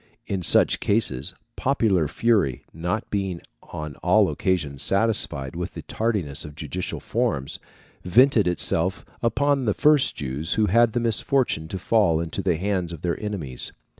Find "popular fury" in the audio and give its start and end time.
1.55-2.63